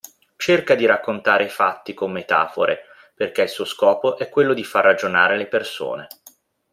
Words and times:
Cerca 0.35 0.73
di 0.73 0.87
raccontare 0.87 1.43
i 1.43 1.49
fatti 1.49 1.93
con 1.93 2.11
metafore, 2.11 2.85
perché 3.13 3.43
il 3.43 3.49
suo 3.49 3.65
scopo 3.65 4.17
è 4.17 4.29
quello 4.29 4.55
di 4.55 4.63
far 4.63 4.83
ragionare 4.83 5.37
le 5.37 5.45
persone. 5.45 6.07